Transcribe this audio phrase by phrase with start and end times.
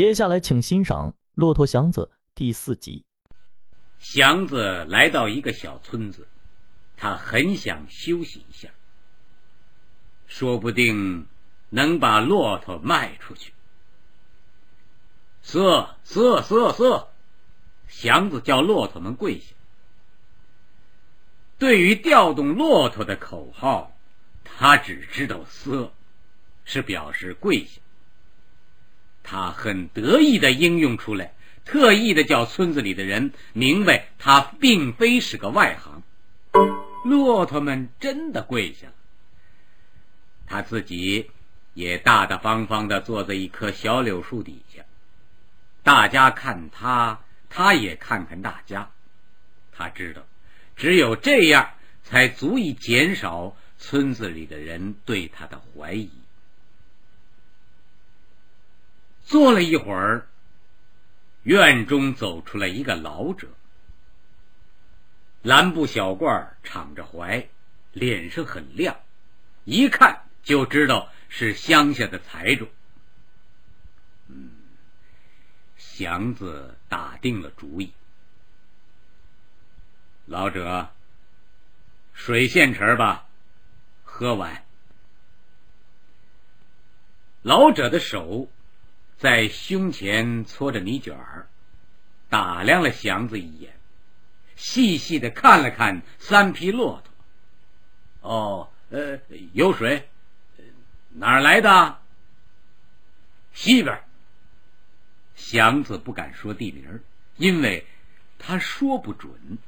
[0.00, 3.04] 接下来，请欣赏《骆驼祥子》第四集。
[3.98, 6.26] 祥子来到一个小村子，
[6.96, 8.70] 他很想休息一下，
[10.26, 11.26] 说不定
[11.68, 13.52] 能把骆驼卖出去。
[15.42, 17.10] 瑟瑟瑟瑟，
[17.86, 19.54] 祥子叫骆驼们跪下。
[21.58, 23.94] 对于调动骆驼的口号，
[24.44, 25.92] 他只知道“瑟”，
[26.64, 27.82] 是表示跪下。
[29.22, 31.32] 他很得意的应用出来，
[31.64, 36.02] 特意的叫村子里的人明白他并非是个外行。
[37.04, 38.92] 骆驼们真的跪下了，
[40.46, 41.30] 他自己
[41.72, 44.82] 也大大方方的坐在一棵小柳树底下。
[45.82, 48.90] 大家看他，他也看看大家。
[49.72, 50.22] 他知道，
[50.76, 51.70] 只有这样，
[52.04, 56.10] 才足以减少村子里的人对他的怀疑。
[59.30, 60.26] 坐了一会儿，
[61.44, 63.46] 院中走出来一个老者，
[65.42, 67.48] 蓝布小褂，敞着怀，
[67.92, 68.98] 脸上很亮，
[69.62, 72.66] 一看就知道是乡下的财主。
[74.26, 74.50] 嗯，
[75.78, 77.92] 祥子打定了主意，
[80.26, 80.90] 老者，
[82.14, 83.28] 水现成吧，
[84.02, 84.64] 喝完。
[87.42, 88.50] 老者的手。
[89.20, 91.46] 在胸前搓着泥卷儿，
[92.30, 93.74] 打量了祥子一眼，
[94.56, 98.30] 细细的看了看三匹骆驼。
[98.30, 99.20] 哦，呃，
[99.52, 100.08] 有水，
[101.10, 101.98] 哪儿来的？
[103.52, 104.02] 西边。
[105.34, 107.02] 祥子不敢说地名，
[107.36, 107.86] 因为
[108.38, 109.58] 他说不准。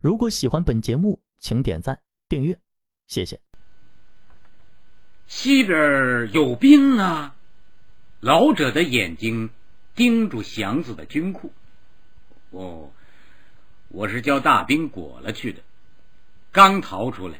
[0.00, 2.58] 如果喜欢本节目，请点赞、订阅，
[3.06, 3.40] 谢谢。
[5.26, 7.34] 西边有冰啊！
[8.24, 9.50] 老者的眼睛
[9.94, 11.52] 盯住祥子的军裤。
[12.52, 12.90] 哦，
[13.88, 15.60] 我是叫大兵裹了去的，
[16.50, 17.38] 刚逃出来。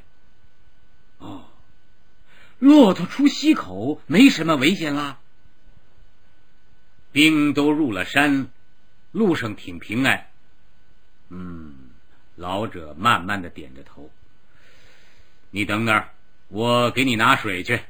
[1.16, 1.46] 哦，
[2.58, 5.18] 骆驼出西口没什么危险啦。
[7.12, 8.48] 兵都入了山，
[9.10, 10.26] 路上挺平安。
[11.30, 11.92] 嗯，
[12.36, 14.10] 老者慢慢的点着头。
[15.50, 16.10] 你等那，
[16.48, 17.80] 我给你拿水去。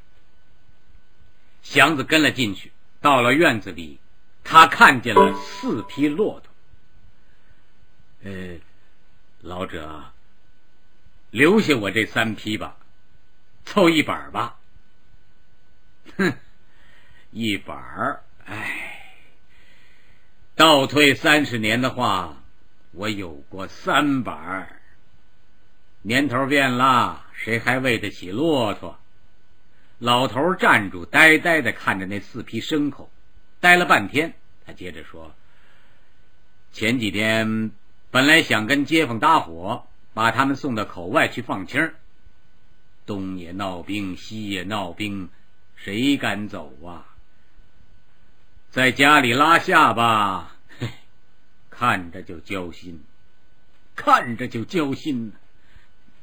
[1.64, 2.70] 祥子跟了进去。
[3.04, 3.98] 到了院子里，
[4.44, 6.50] 他看见了四匹骆驼。
[8.22, 8.56] 呃，
[9.42, 10.04] 老者，
[11.30, 12.78] 留下我这三匹吧，
[13.66, 14.56] 凑一板吧。
[16.16, 16.32] 哼，
[17.30, 19.12] 一板儿，哎，
[20.56, 22.38] 倒退三十年的话，
[22.92, 24.80] 我有过三板儿。
[26.00, 28.98] 年头变了，谁还喂得起骆驼？
[29.98, 33.10] 老头站住，呆呆的看着那四匹牲口，
[33.60, 34.34] 呆了半天。
[34.66, 35.34] 他接着说
[36.72, 37.70] ：“前几天
[38.10, 41.94] 本来想跟街坊搭伙，把他们送到口外去放青儿。
[43.06, 45.28] 东也闹兵，西也闹兵，
[45.76, 47.06] 谁敢走啊？
[48.70, 50.88] 在家里拉下巴，嘿，
[51.70, 53.04] 看着就焦心，
[53.94, 55.32] 看着就焦心。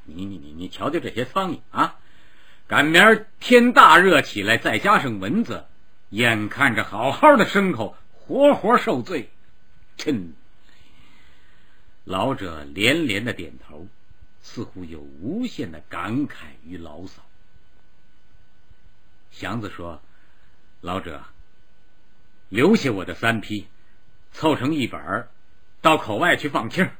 [0.06, 1.96] 你你你你，瞧瞧这些苍蝇啊！”
[2.72, 5.66] 赶明儿天大热起来，再加上蚊子，
[6.12, 9.30] 眼看着好好的牲口活活受罪，
[9.98, 10.32] 真。
[12.06, 13.88] 老者连连的点头，
[14.42, 17.22] 似乎有无限的感慨与牢骚。
[19.31, 20.02] 祥子说
[20.80, 21.26] ：“老者，
[22.48, 23.68] 留下我的三匹，
[24.31, 25.28] 凑成一本儿，
[25.81, 26.96] 到口外去放气儿。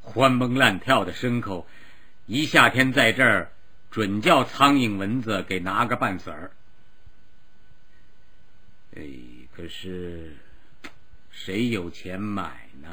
[0.00, 1.66] 欢蹦乱跳的牲口，
[2.26, 3.50] 一夏天在这儿。”
[3.96, 6.52] 准叫苍蝇蚊子给拿个半死儿。
[8.94, 9.02] 哎，
[9.56, 10.36] 可是
[11.30, 12.90] 谁有钱买呢？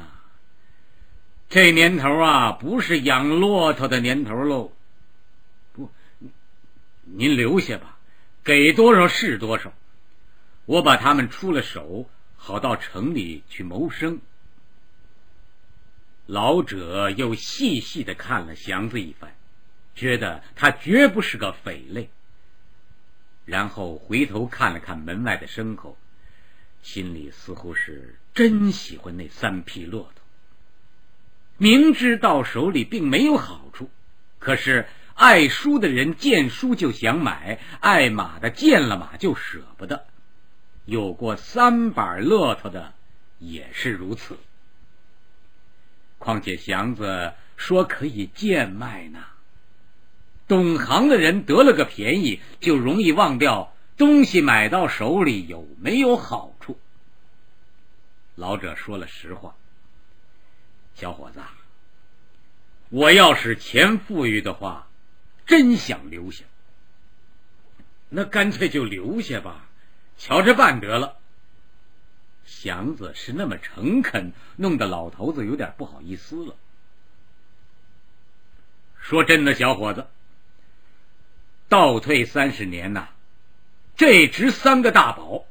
[1.50, 4.72] 这年头啊，不是养骆驼的年头喽。
[5.74, 5.92] 不，
[7.02, 7.98] 您留下吧，
[8.42, 9.74] 给多少是多少。
[10.64, 14.20] 我把他们出了手，好到城里去谋生。
[16.24, 19.33] 老者又细细的看了祥子一番。
[19.94, 22.10] 觉得他绝不是个匪类，
[23.44, 25.96] 然后回头看了看门外的牲口，
[26.82, 30.22] 心里似乎是真喜欢那三匹骆驼。
[31.56, 33.88] 明知到手里并没有好处，
[34.40, 40.04] 可是爱书的人见书就想买，爱马的见了马就舍不得。
[40.84, 42.92] 有过三板骆驼的
[43.38, 44.36] 也是如此。
[46.18, 49.24] 况且祥子说可以贱卖呢。
[50.54, 56.78] 懂行的人得了个便宜，就容易忘掉东西买到手里有没有好处？
[58.36, 59.56] 老者说了实话
[60.94, 61.40] ：“小伙子，
[62.88, 64.86] 我要是钱富裕的话，
[65.44, 66.44] 真想留下。
[68.08, 69.66] 那干脆就留下吧，
[70.16, 71.16] 瞧着办得了。”
[72.46, 76.54] 祥子是那么诚恳，弄得老头子有点不好意思了。
[79.00, 80.06] 说真的，小伙子，
[81.74, 83.08] 倒退三十年呐，
[83.96, 85.44] 这值三个大宝。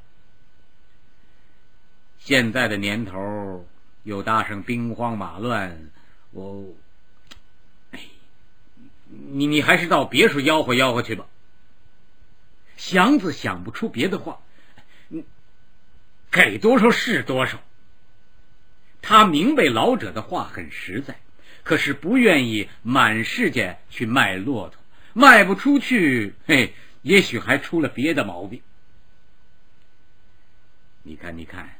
[2.17, 3.67] 现在的年头
[4.03, 5.91] 又搭上兵荒马乱，
[6.31, 6.63] 我，
[7.91, 7.99] 哎，
[9.09, 11.25] 你你还是到别处吆喝吆喝去吧。
[12.77, 14.39] 祥子想不出别的话。
[16.31, 17.59] 给多少是多少。
[19.01, 21.19] 他明白老者的话很实在，
[21.63, 24.81] 可是不愿意满世界去卖骆驼，
[25.13, 28.61] 卖不出去，嘿，也许还出了别的毛病。
[31.03, 31.75] 你看，你看，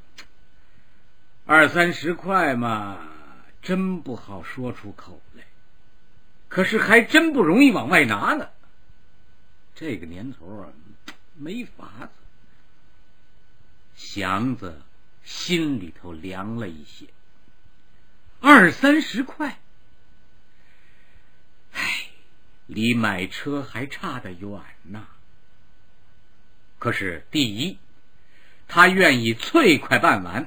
[1.46, 3.10] 二三十块嘛，
[3.62, 5.44] 真不好说出口来，
[6.50, 8.50] 可是还真不容易往外拿呢。
[9.76, 10.70] 这个年头啊，
[11.36, 12.10] 没法子。
[13.96, 14.82] 祥子
[15.24, 17.08] 心里头凉了一些，
[18.42, 19.60] 二三十块，
[22.74, 25.08] 离买车还差得远呢。
[26.80, 27.78] 可是，第一，
[28.68, 30.46] 他愿意脆快办完；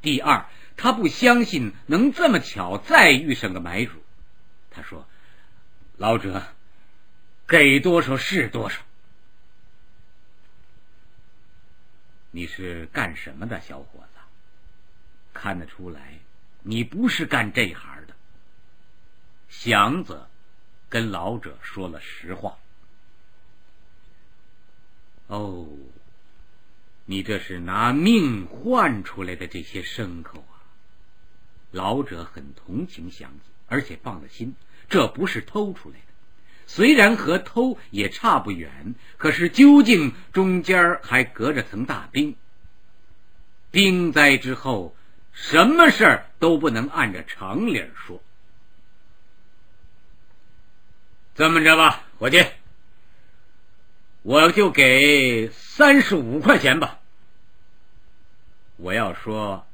[0.00, 3.92] 第二，他不相信能这么巧再遇上个买主。
[4.70, 5.06] 他说
[5.98, 6.42] ：“老者，
[7.46, 8.80] 给多少是多少。”
[12.30, 14.18] 你是干什么的，小伙子？
[15.32, 16.18] 看得出来，
[16.62, 18.14] 你不是干这行的。
[19.48, 20.26] 祥子
[20.88, 22.56] 跟老者说了实话。
[25.26, 25.66] 哦，
[27.04, 30.64] 你这是拿命换出来的这些牲口啊！
[31.70, 34.54] 老者很同情祥子，而且放了心，
[34.88, 36.02] 这不是偷出来的。
[36.66, 42.36] 虽然和偷也差不远，可是究竟中间还隔着层大冰。
[43.70, 44.96] 冰灾之后，
[45.32, 48.22] 什么事儿都不能按着常理说。
[51.38, 52.44] 这么着吧，伙计，
[54.22, 56.98] 我就给三十五块钱吧。
[58.76, 59.64] 我要说，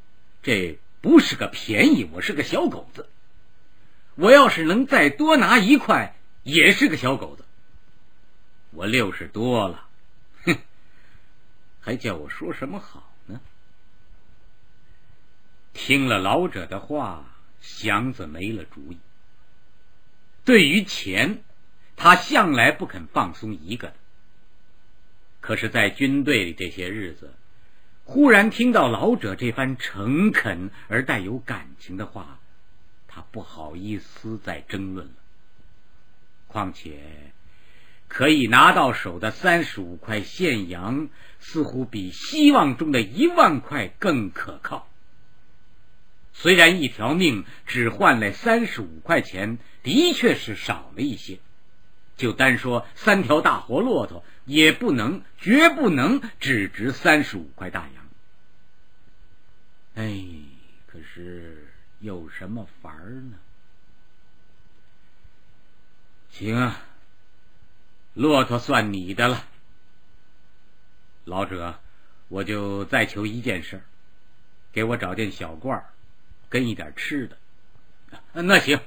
[0.43, 3.09] 这不是个便宜，我是个小狗子。
[4.15, 6.15] 我要是能再多拿一块。
[6.43, 7.45] 也是个小狗子，
[8.73, 9.89] 我六十多了，
[10.45, 10.59] 哼，
[11.81, 13.41] 还叫我说什么好呢？
[15.73, 17.25] 听了老者的话，
[17.63, 18.99] 祥子没了主意。
[20.45, 21.43] 对于钱，
[21.97, 23.95] 他向来不肯放松一个的。
[25.41, 27.35] 可是，在军队里这些日子，
[28.05, 32.39] 忽然听到老者这番诚恳而带有感情的话，
[33.09, 35.13] 他不好意思再争论了。
[36.47, 37.33] 况且，
[38.09, 41.09] 可以拿到手的三十五块现洋，
[41.41, 44.89] 似乎比希望中的一万块更可靠。
[46.33, 51.39] 虽然一条命只换来三十五块钱，的确是少了一些。
[52.17, 58.05] 就单说三条大活骆驼，也不能，绝不能只值三十五块大洋。
[59.95, 60.25] 哎，
[60.87, 63.39] 可是有什么法儿呢？
[66.31, 66.81] 行啊，
[68.13, 69.45] 骆驼算你的了，
[71.25, 71.81] 老者，
[72.29, 73.83] 我就再求一件事，
[74.73, 75.85] 给我找件小罐
[76.49, 77.39] 跟一点吃的。
[78.33, 78.81] 那行。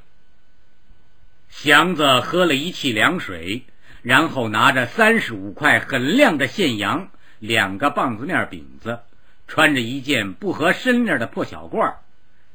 [1.49, 3.65] 祥子喝了一气凉水，
[4.01, 8.99] 然后拿着三十五块很亮的现洋，两个棒子面饼子，
[9.47, 11.95] 穿着一件不合身面的破小褂，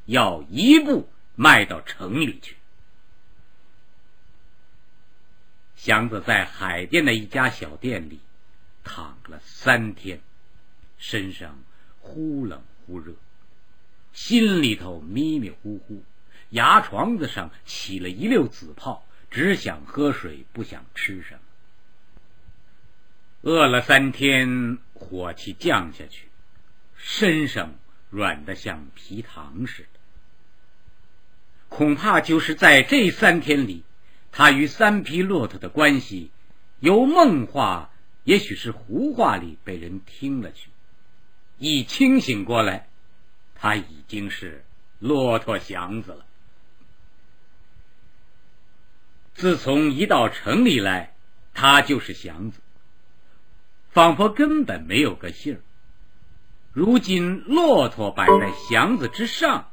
[0.07, 2.57] 要一步迈到城里去。
[5.77, 8.21] 祥子在海淀的一家小店里
[8.85, 10.21] 躺了三天，
[10.97, 11.59] 身上
[12.01, 13.15] 忽冷忽热，
[14.13, 16.05] 心里头迷迷糊糊，
[16.53, 21.41] 牙床子上起了一溜紫泡，只想喝水，不想吃什么。
[23.41, 26.29] 饿了三天，火气降下去，
[26.95, 27.75] 身上
[28.11, 29.89] 软得像皮糖似的。
[31.69, 33.83] 恐怕就是在这三天里。
[34.35, 36.31] 他与三匹骆驼的关系，
[36.81, 37.91] 由梦话，
[38.25, 40.71] 也许是胡话里被人听了去。
[41.59, 42.89] 一清醒过来，
[43.55, 44.65] 他已经是
[44.99, 46.25] 骆驼祥子了。
[49.43, 51.17] 自从一到城里来，
[51.53, 52.61] 他就是祥子。
[53.91, 55.61] 仿佛根本没有个姓儿。
[56.73, 59.69] 如今骆驼摆在祥子之上，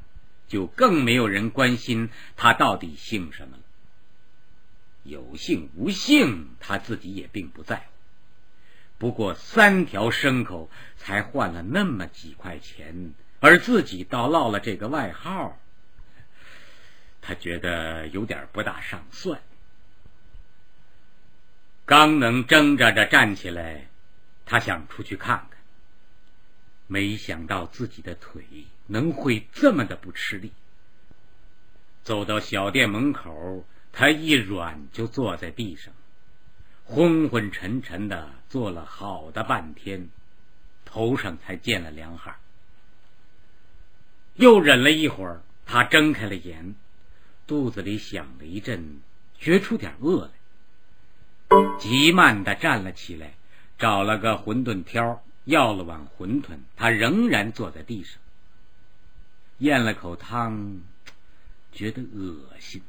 [0.48, 3.64] 就更没有人关心他到底姓什么了。
[5.04, 7.84] 有姓无姓，他自己也并不在乎。
[8.98, 15.60] 不过三条牲口才换了那么几块钱，而自己倒落了这个外号，
[17.22, 19.40] 他觉得有点不大上算。
[21.90, 23.88] 刚能挣扎着站起来，
[24.46, 25.60] 他想出去看看，
[26.86, 28.44] 没想到自己的腿
[28.86, 30.52] 能会这么的不吃力。
[32.04, 35.92] 走到小店门口，他一软就坐在地上。
[36.86, 40.10] 昏昏沉沉的坐了好的半天，
[40.86, 42.36] 头上才见了凉汗。
[44.36, 46.76] 又忍了一会儿，他睁开了眼，
[47.48, 49.02] 肚子里响了一阵，
[49.40, 50.32] 觉出点饿来，
[51.80, 53.34] 急慢的站了起来，
[53.78, 56.60] 找了个馄饨挑，要了碗馄饨。
[56.76, 58.20] 他仍然坐在地上，
[59.58, 60.82] 咽了口汤，
[61.72, 62.82] 觉得恶心。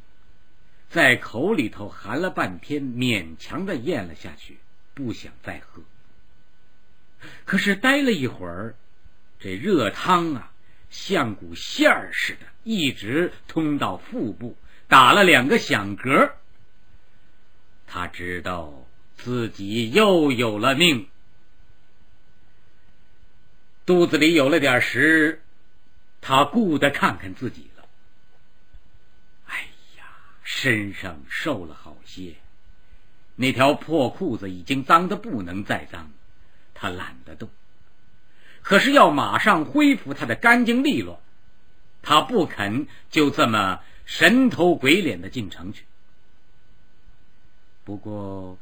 [0.90, 4.58] 在口里头含了半天，勉强的咽了下去，
[4.92, 5.82] 不想再喝。
[7.44, 8.74] 可是待了一会儿，
[9.38, 10.52] 这热汤啊，
[10.90, 14.56] 像股线儿似的，一直通到腹部，
[14.88, 16.32] 打了两个响嗝。
[17.92, 21.08] 他知道自己又有了命，
[23.84, 25.42] 肚子里有了点食，
[26.20, 27.84] 他顾得看看自己了。
[29.46, 29.58] 哎
[29.98, 30.04] 呀。
[30.44, 32.36] 身上瘦了好些，
[33.34, 36.12] 那条破裤子已经脏得不能再脏，
[36.74, 37.50] 他懒得动。
[38.62, 41.20] 可是要马上恢复他的干净利落，
[42.02, 45.82] 他不肯就这么神头鬼脸的进城去。
[47.90, 48.56] 不过，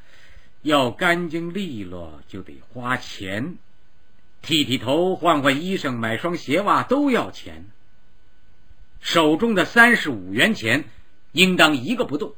[0.63, 3.59] 要干净利落就得花钱，
[4.41, 7.67] 剃剃头、换换衣裳、买双鞋袜都要钱。
[9.01, 10.85] 手中的三十五元钱。
[11.33, 12.35] 应当一个不动，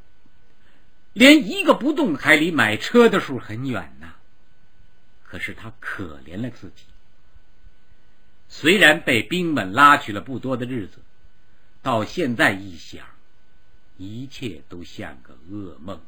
[1.13, 4.13] 连一个不动还离买车的数很远呢。
[5.23, 6.83] 可是他可怜了自己，
[8.49, 10.99] 虽然被兵们拉去了不多的日子，
[11.83, 13.07] 到现在一想，
[13.97, 16.01] 一切都像个噩梦。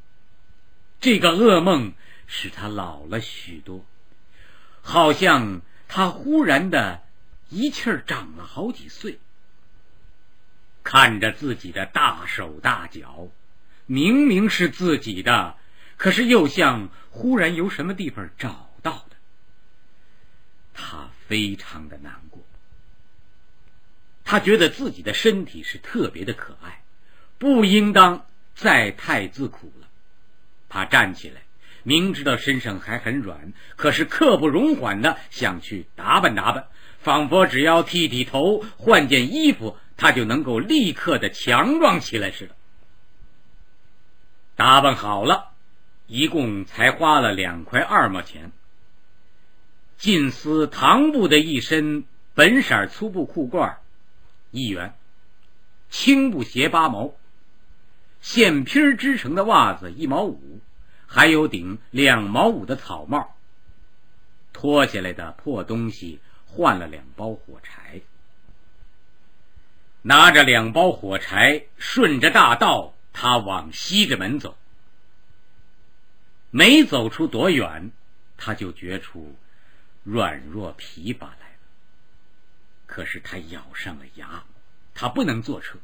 [1.03, 1.95] 这个噩梦
[2.29, 3.85] 使他老了许多，
[4.83, 7.03] 好像他忽然的
[7.49, 9.19] 一气儿长了好几岁。
[10.85, 13.27] 看着自己的大手大脚，
[13.87, 15.57] 明明是自己的，
[15.97, 19.17] 可是又像忽然由什么地方找到的。
[20.73, 22.45] 他非常的难过，
[24.23, 26.85] 他觉得自己的身体是特别的可爱，
[27.39, 29.82] 不应当再太自苦了。
[30.73, 31.43] 他站起来，
[31.83, 36.67] 明知道身上还很软，可是刻不容缓的想去打扮打扮，
[36.99, 39.77] 仿佛只要剃剃头、换件衣服。
[39.95, 42.57] 他就能够立刻的强壮起来似的。
[44.57, 45.51] 打扮好了，
[46.09, 48.51] 一共才花了两块二毛钱。
[49.99, 53.77] 近似唐布的一身本色粗布裤褂，
[54.51, 54.95] 一元；
[55.89, 57.15] 青布鞋八毛；
[58.23, 60.61] 线皮织成的袜子一毛五；
[61.07, 63.37] 还有顶两毛五的草帽。
[64.53, 68.01] 脱下来的破东西换了两包火柴。
[70.03, 74.57] 拿着两包火柴，顺着大道，他往西直门走。
[76.51, 77.91] 没走出多远，
[78.37, 79.35] 他就觉出
[80.05, 81.59] 软弱疲乏来了。
[82.87, 84.45] 可是他咬上了牙，
[84.95, 85.79] 他不能坐车，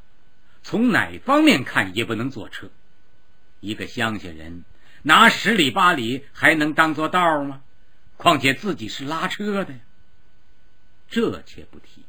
[0.68, 2.68] 从哪方面看也不能坐车。
[3.60, 4.64] 一个乡下人
[5.00, 7.62] 拿十里八里还能当做道吗？
[8.18, 9.78] 况且自己是拉车的呀。
[11.08, 12.04] 这且不提。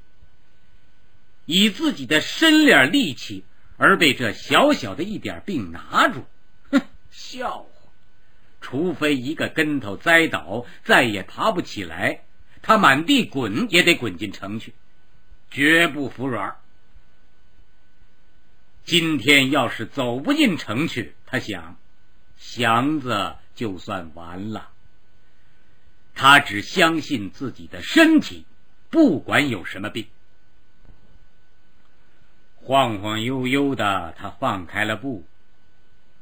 [1.46, 3.46] 以自己的身量力气
[3.78, 6.26] 而被这小小的一点病拿住，
[6.70, 7.70] 哼，笑话！
[8.60, 12.26] 除非一个跟头栽倒，再也爬不起来，
[12.62, 14.74] 他满地滚也得滚进城去，
[15.50, 16.58] 绝不服软。
[18.90, 21.78] 今天要是走不进城去，他想，
[22.40, 24.72] 祥子就算完了。
[26.16, 28.46] 他只相信自己的身体，
[28.90, 30.08] 不管有什么病。
[32.56, 35.24] 晃晃悠悠的，他放开了步，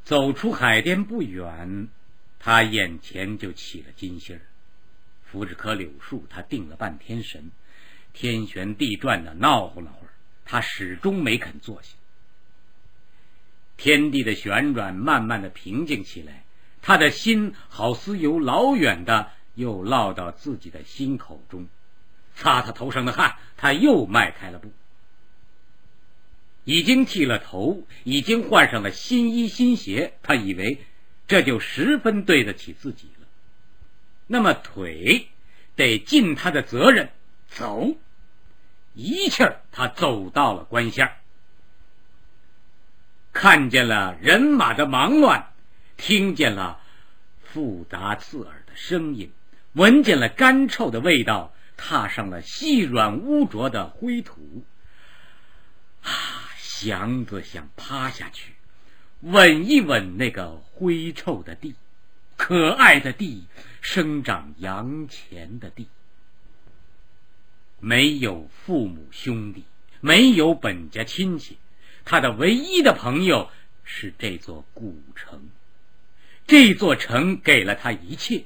[0.03, 1.87] 走出海淀不远，
[2.37, 4.41] 他眼前就起了金星儿。
[5.23, 7.49] 扶着棵柳树，他定了半天神，
[8.11, 10.11] 天旋地转的闹乎了会儿，
[10.43, 11.93] 他始终没肯坐下。
[13.77, 16.43] 天地的旋转慢慢的平静起来，
[16.81, 21.67] 他的心好似由老远的又落到自己的心口中，
[22.35, 24.71] 擦擦头上的汗，他又迈开了步。
[26.63, 30.79] 已经剃了头，已经换上了新衣新鞋，他以为
[31.27, 33.27] 这就十分对得起自己了。
[34.27, 35.27] 那么腿
[35.75, 37.09] 得尽他的责任，
[37.47, 37.95] 走。
[38.93, 41.17] 一气儿，他走到了关下，
[43.39, 45.49] 看见了人马的忙乱，
[45.95, 46.81] 听见了
[47.43, 49.31] 复杂刺耳的声音，
[49.73, 54.65] 闻见了干臭的味道，踏上了细软污浊的灰土。
[56.01, 56.09] 啊！
[56.57, 58.53] 祥子想趴下去，
[59.21, 61.75] 吻一吻那个灰臭的地，
[62.37, 63.45] 可爱的地，
[63.81, 65.87] 生长洋钱的地。
[67.79, 69.63] 没有父母兄弟，
[70.01, 71.59] 没有本家亲戚，
[72.09, 73.51] 他的唯一的朋友
[73.83, 75.49] 是这座古城。
[76.47, 78.45] 这座城给了他一切，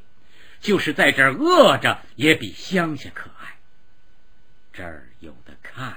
[0.60, 3.58] 就是在这儿饿着也比乡下可爱。
[4.74, 5.96] 这儿有的看。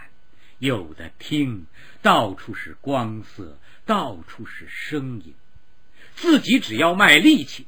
[0.59, 1.67] 有的听，
[2.01, 5.35] 到处是光色，到处是声音。
[6.15, 7.67] 自己只要卖力气，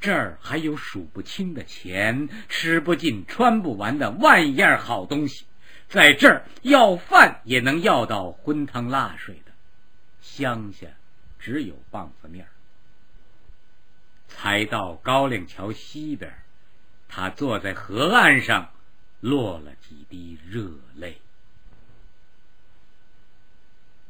[0.00, 5.44] 这儿还有数不清的钱，吃不尽、穿不完的万样好东西。
[5.92, 9.52] 在这儿要饭也能要到荤汤辣水的，
[10.22, 10.86] 乡下
[11.38, 12.48] 只有棒子面儿。
[14.26, 16.32] 才到高粱桥西边，
[17.08, 18.72] 他坐在河岸上，
[19.20, 21.20] 落了几滴热泪。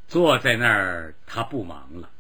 [0.07, 2.11] 坐在那儿，他不忙了。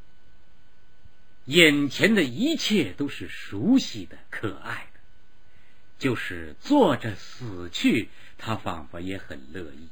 [1.44, 5.00] 眼前的一切都是熟悉的、可爱的，
[6.00, 8.08] 就是坐着死去，
[8.44, 9.88] 他仿佛也很乐意。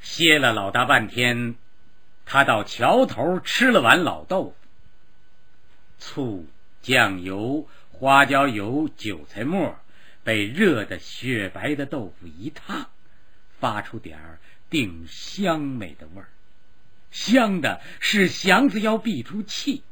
[0.00, 1.54] 歇了老大半天，
[2.26, 4.56] 他到桥头吃了碗老豆腐，
[6.00, 6.46] 醋、
[6.82, 9.78] 酱油、花椒油、韭菜末，
[10.24, 12.90] 被热的雪白的豆腐一烫，
[13.60, 14.40] 发出点儿。
[14.70, 16.28] 定香美的味儿，
[17.10, 19.82] 香的是祥子要闭出气。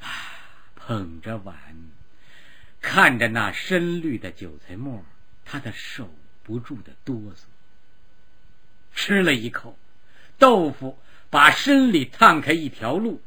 [0.00, 0.10] 啊，
[0.74, 1.56] 捧着碗，
[2.86, 5.04] 看着那深绿的韭菜末，
[5.44, 6.08] 他的手
[6.44, 7.42] 不住的哆嗦。
[8.94, 9.76] 吃了一口
[10.38, 10.96] 豆腐，
[11.28, 13.20] 把身里烫开一条路。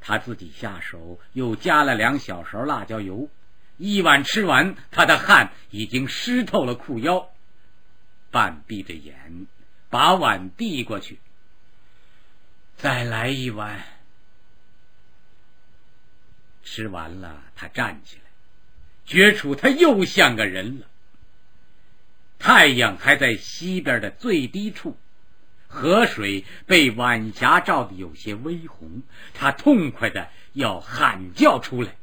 [0.00, 3.28] 他自己下手，又加了两小勺辣椒油。
[3.76, 7.28] 一碗吃完，他的汗已经湿透了裤腰。
[8.30, 9.46] 半闭着眼，
[9.90, 11.20] 把碗递过去。
[12.78, 13.84] 再来一碗。
[16.64, 18.29] 吃完了，他站起来，
[19.10, 20.86] 觉出他又像个人了。
[22.38, 24.96] 太阳还在西边的最低处，
[25.66, 29.02] 河水被晚霞照得有些微红。
[29.34, 31.96] 他痛快的要喊叫出来，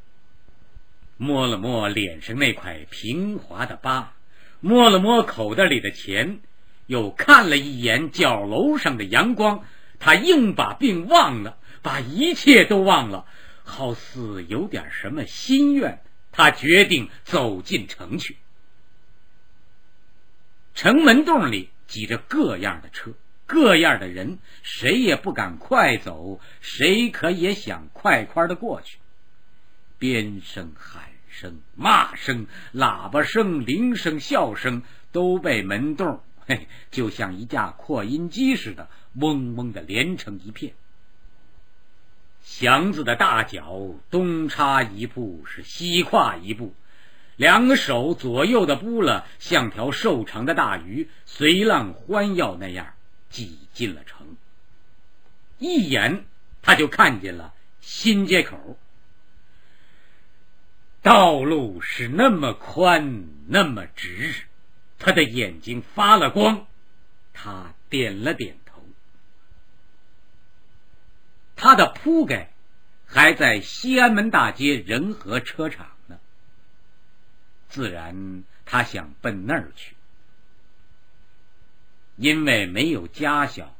[1.16, 4.12] 摸了摸脸上那块平滑的疤。
[4.60, 6.40] 摸了摸口袋里的钱，
[6.86, 9.64] 又看了一眼角楼上的阳光，
[9.98, 13.24] 他硬把病忘了，把一切都忘了，
[13.64, 16.02] 好似有点什么心愿。
[16.38, 18.36] 他决定走进城去。
[20.76, 23.10] 城门洞里挤着各样的车，
[23.44, 28.98] 各样的人，谁也不敢快走，谁可也想快快的过去。
[29.98, 31.08] 鞭声喊。
[31.30, 40.74] 声、骂声、喇叭声、铃声、笑声都被门洞，嘿，就像一架扩音机似的，嗡嗡的连成一片。
[42.42, 46.74] 祥子的大脚东插一步，是西跨一步，
[47.36, 52.94] 两个手左右的扑了，像条瘦长的大鱼，随浪欢跃那样
[53.30, 54.36] 挤进了城。
[55.58, 56.24] 一眼，
[56.62, 58.78] 他就看见了新街口。
[61.02, 64.34] 道路是那么宽，那么直，
[64.98, 66.66] 他的眼睛发了光，
[67.32, 68.56] 他点了点
[71.68, 72.50] 他的铺盖
[73.04, 76.18] 还在西安门大街仁和车厂呢，
[77.68, 79.94] 自然他想奔那儿去。
[82.16, 83.76] 因为没有家小，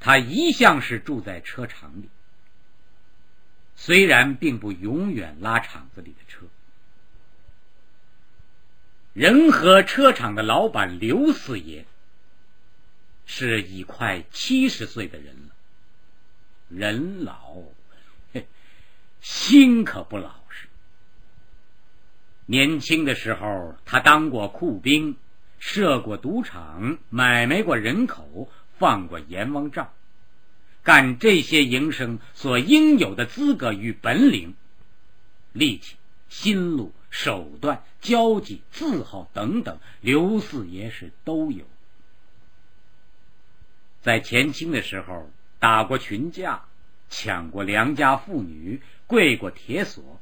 [0.00, 2.08] 他一向是住在车厂里，
[3.76, 6.44] 虽然并不永远拉厂子里的车。
[9.12, 11.86] 仁和车厂的老板刘四爷
[13.26, 15.54] 是已快七十岁的人了，
[16.68, 17.56] 人老，
[19.20, 20.68] 心可不老实。
[22.46, 25.16] 年轻的时候，他当过库兵，
[25.58, 29.92] 设过赌场，买卖过人口，放过阎王账，
[30.82, 34.54] 干这些营生所应有的资格与本领。
[35.52, 35.96] 力气、
[36.28, 41.64] 心路、手段、交际、字号等等，刘四爷是都有。
[44.02, 46.64] 在前清的时候，打过群架，
[47.08, 50.20] 抢过良家妇女，跪过铁锁，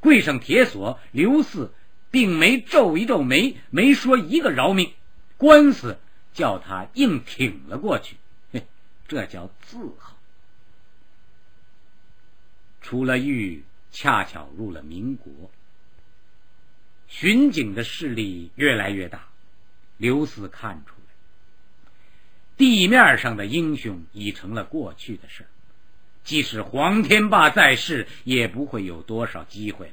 [0.00, 1.72] 跪上铁锁，刘四
[2.10, 4.92] 并没皱一皱眉，没说一个饶命，
[5.36, 5.98] 官司
[6.32, 8.16] 叫他硬挺了过去，
[8.52, 8.66] 嘿，
[9.06, 10.16] 这叫自豪。
[12.80, 15.50] 出了狱，恰巧入了民国，
[17.06, 19.28] 巡警的势力越来越大，
[19.98, 20.97] 刘四看出。
[22.58, 25.46] 地面上的英雄已成了过去的事
[26.24, 29.92] 即使黄天霸在世，也不会有多少机会了。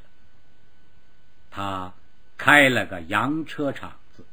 [1.52, 1.94] 他
[2.38, 4.26] 开了个洋车厂子，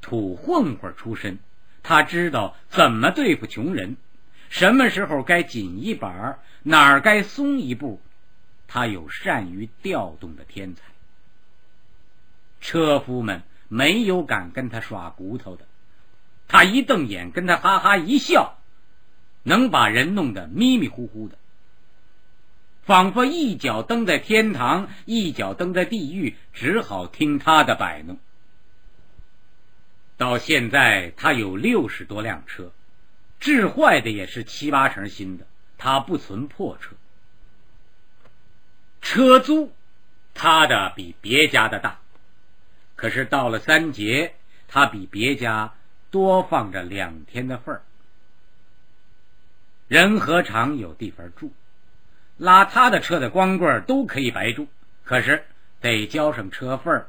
[0.00, 1.38] 土混混出身，
[1.84, 3.96] 他知道怎么对付穷人，
[4.48, 8.00] 什么时候该紧一板，哪儿该松一步，
[8.66, 10.82] 他有善于调动的天才。
[12.60, 15.66] 车夫们没有敢跟他耍骨头的。
[16.52, 18.58] 他一瞪眼，跟他哈哈一笑，
[19.42, 21.38] 能把人弄得迷迷糊糊的，
[22.82, 28.18] 仿佛一脚蹬在天堂，一脚蹬在地狱，只好听他的摆弄。
[30.18, 32.70] 到现在，他有六十多辆车，
[33.40, 35.46] 治坏的也是七八成新的，
[35.78, 36.94] 他不存破车。
[39.00, 39.72] 车租，
[40.34, 41.98] 他的比别家的大，
[42.94, 44.34] 可是到了三节，
[44.68, 45.72] 他比别家。
[46.12, 47.82] 多放着两天的份儿，
[49.88, 51.50] 人和厂有地方住，
[52.36, 54.68] 拉他的车的光棍都可以白住，
[55.04, 55.44] 可是
[55.80, 57.06] 得交上车份儿，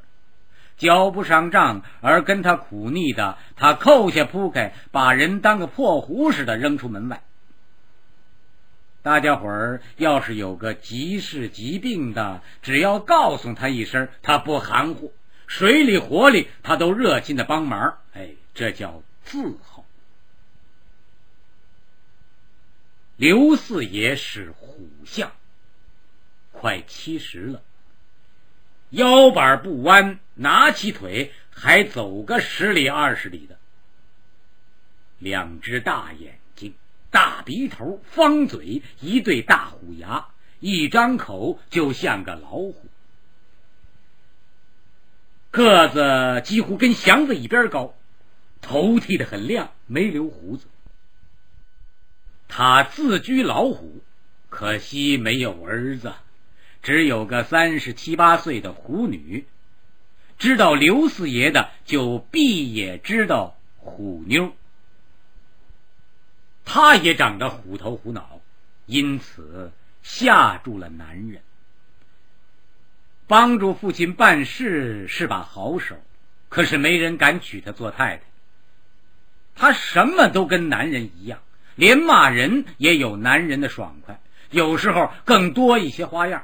[0.78, 7.22] 交不上账而跟他苦腻的，他扣下铺盖，把人当个破壶似的扔出门外。
[9.02, 15.12] 大家伙儿要是有个急事急病的，只要告诉他一声，他不含糊，
[15.46, 17.98] 水里火里他都热心的帮忙。
[18.13, 18.30] 哎。
[18.56, 19.84] 这叫字号。
[23.15, 25.32] 刘四爷是虎相，
[26.52, 27.63] 快七十了，
[28.91, 33.58] 腰板不弯，拿起腿还走个十里二十里的。
[35.17, 36.76] 两只大眼睛，
[37.10, 40.28] 大鼻头，方嘴，一对大虎牙，
[40.60, 42.86] 一张口就像个老虎，
[45.49, 47.95] 个子几乎跟祥子一边高。
[48.63, 50.65] 头剃得很亮，没留胡子。
[52.47, 54.02] 他自居老虎，
[54.49, 56.13] 可惜没有儿子，
[56.82, 59.45] 只有个三十七八岁的虎女。
[60.39, 64.54] 知道刘四爷的，就必也知道虎妞。
[66.65, 68.41] 他也长得虎头虎脑，
[68.86, 69.71] 因此
[70.02, 71.41] 吓住了男人。
[73.28, 75.97] 帮助父亲办事是把好手，
[76.49, 78.23] 可是没人敢娶她做太太。
[79.56, 81.39] 他什么都跟男人一样，
[81.76, 86.44] 连骂人也有男人的爽快，有时候更多一些花样。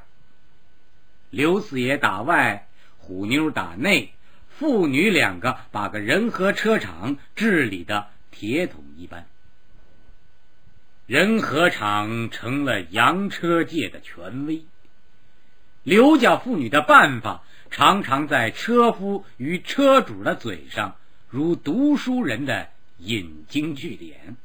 [1.30, 2.68] 刘四爷打外，
[2.98, 4.14] 虎妞打内，
[4.50, 9.26] 父女两个把个人和车厂治理的铁桶一般。
[11.06, 14.64] 人和厂成了洋车界的权威。
[15.84, 20.96] 刘家妇女的办法，常常在车夫与车主的嘴上，
[21.30, 22.70] 如读书人的。
[23.00, 24.36] 引经据典，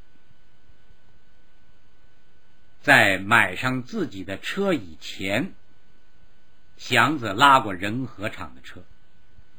[2.81, 5.53] 在买上自己的车以前，
[6.77, 8.83] 祥子拉过仁和厂的车，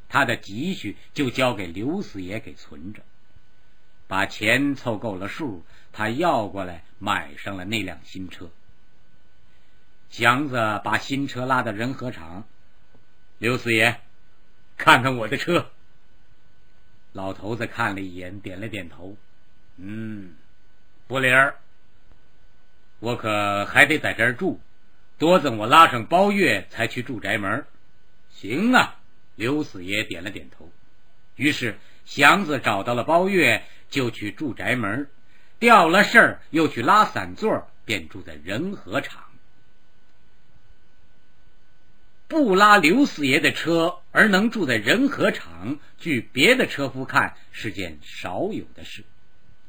[0.09, 3.03] 他的积蓄就交给刘四爷给存着，
[4.07, 8.51] 把钱凑够了数，他要过来买上了那辆新车。
[10.09, 12.45] 祥子把新车拉到仁和厂，
[13.39, 14.01] 刘四爷，
[14.77, 15.71] 看看我的车。
[17.17, 19.17] 老头子看了一眼，点了点头。
[19.79, 20.35] 嗯，
[21.09, 21.57] 不灵儿，
[23.01, 24.61] 我可还得在这儿住，
[25.17, 27.65] 多等我拉上包月才去住宅门。
[28.29, 28.97] 行啊，
[29.35, 30.71] 刘四爷点了点头。
[31.37, 35.09] 于是祥子找到了包月，就去住宅门。
[35.59, 39.25] 掉了事儿，又去拉散座，便住在仁和厂。
[42.29, 49.05] 不拉刘四爷的车而能住在仁和厂，据别的车夫看是件少有的事，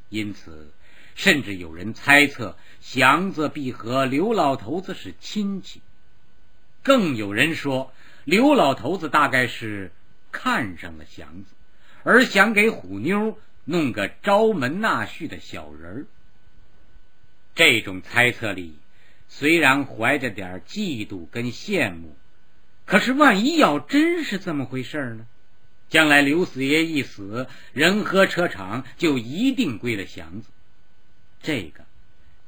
[0.09, 0.71] 因此，
[1.13, 5.81] 甚至有人猜测祥子必和刘老头子是亲戚，
[6.81, 7.93] 更有人说
[8.23, 9.91] 刘老头子大概是
[10.31, 11.51] 看上了祥子，
[12.03, 16.05] 而想给虎妞弄个招门纳婿的小人儿。
[17.53, 18.79] 这种猜测里，
[19.27, 22.15] 虽然怀着点嫉妒跟羡慕，
[22.87, 25.27] 可是万一要真是这么回事呢？
[25.89, 30.49] 将来刘四爷一死，仁和车厂就一定归了祥子。
[31.41, 31.85] 这个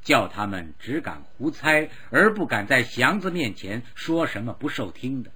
[0.03, 5.31] 叫他们只敢胡猜，而不敢在祥子面前说什么不受听的。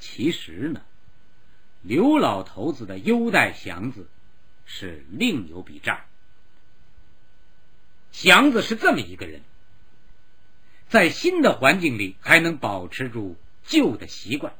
[0.00, 0.82] 其实呢，
[1.82, 4.08] 刘老头子的优待祥子
[4.66, 6.00] 是另有笔账。
[8.10, 9.42] 祥子是这么一个人，
[10.88, 13.36] 在新的环境里还能保持住
[13.68, 14.54] 旧的习惯。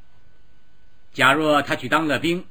[1.13, 2.45] 假若他去当了兵，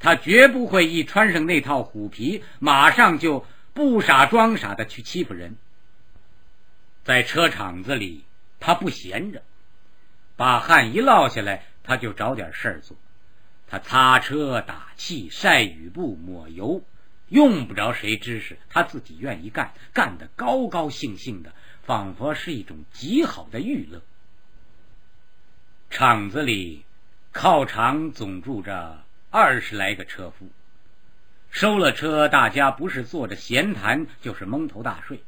[0.00, 5.56] 他绝不会一穿上那套虎皮，马上就不傻装傻的去欺负人。
[7.04, 8.24] 在车厂子里，
[8.60, 9.42] 他不闲着，
[10.36, 12.96] 把汗一落下来，他就找点事儿做。
[13.68, 16.82] 他擦车、打气、晒雨布、抹油，
[17.28, 21.52] 用不着谁指使，他自己愿意干，干得高高兴兴的，
[21.84, 24.02] 仿佛是一种极好的娱乐。
[25.94, 26.84] 厂子里。
[27.30, 30.48] 靠场总住着二十来个车夫，
[31.50, 35.22] 收了车，大家不是坐着闲谈，就是蒙头大睡。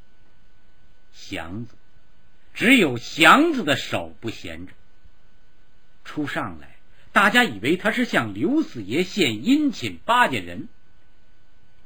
[1.12, 1.76] 祥子，
[2.52, 4.72] 只有祥子的手不闲着。
[6.04, 6.76] 初上来，
[7.12, 10.68] 大家以为他是向刘四爷献殷勤巴结人。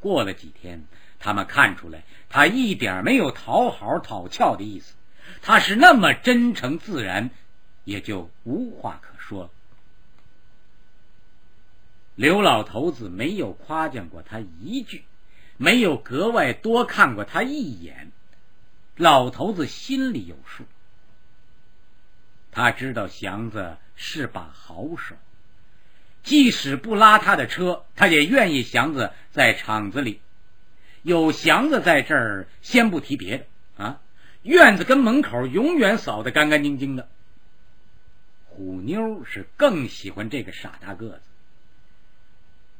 [0.01, 0.85] 过了几天，
[1.19, 4.95] 他们看出来，他一点没有讨好讨俏的意思，
[5.43, 7.31] 他是那么真诚自然，
[7.91, 9.51] 也就无话可说了。
[12.15, 15.03] 刘老头子没有夸奖过他一句，
[15.57, 18.13] 没有格外多看过他一眼。
[18.95, 20.65] 老头子心里有数，
[22.53, 25.17] 他知道祥子是把好手，
[26.23, 30.21] 即使不拉他的车，他也愿意祥子在厂子里。
[31.03, 33.47] 有祥子在这儿，先不提别的
[33.83, 34.01] 啊，
[34.43, 37.09] 院子跟门口永远扫得干干净净的。
[38.61, 41.23] 虎妞是更喜欢这个傻大个子。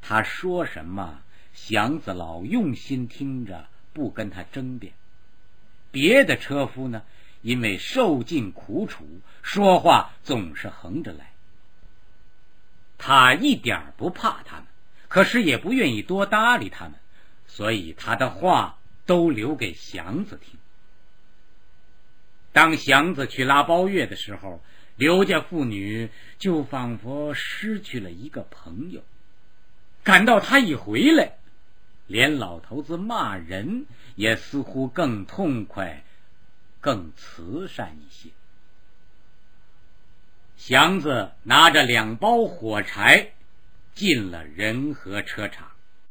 [0.03, 1.23] 他说什么，
[1.55, 4.93] 祥子老用心听着，不跟他争辩。
[5.91, 7.03] 别的车夫呢，
[7.41, 9.07] 因为受尽苦楚，
[9.43, 11.33] 说话总是横着来。
[12.99, 14.67] 他一点不怕他们，
[15.09, 16.95] 可是也不愿意多搭理他们，
[17.47, 20.61] 所以他的话都留给祥子听。
[22.53, 24.63] 当祥子去拉包月的时候，
[25.01, 29.03] 刘家妇女就仿佛失去了一个朋友。
[30.05, 31.39] 感到他一回来，
[32.07, 36.05] 连老头子骂人也似乎更痛快、
[36.83, 38.29] 更慈善一些。
[40.59, 43.33] 祥子拿着两包火柴
[43.95, 45.70] 进了仁和车厂。